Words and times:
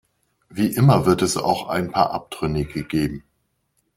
Wie 0.49 0.73
immer 0.73 1.05
wird 1.05 1.21
es 1.21 1.37
auch 1.37 1.67
ein 1.69 1.91
paar 1.91 2.09
Abtrünnige 2.09 2.83
geben. 2.83 3.23